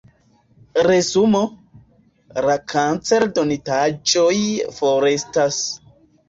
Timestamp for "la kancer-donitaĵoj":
2.45-4.41